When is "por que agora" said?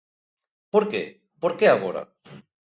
1.41-2.03